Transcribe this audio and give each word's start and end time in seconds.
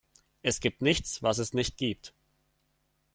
Es 0.41 0.61
gibt 0.61 0.81
nichts, 0.81 1.21
was 1.21 1.37
es 1.37 1.53
nicht 1.53 1.77
gibt. 1.77 2.15